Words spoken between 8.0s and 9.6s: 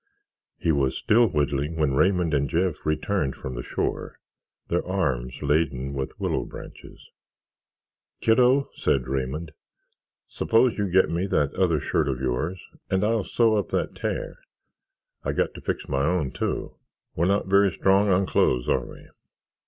"Kiddo," he said to Raymond,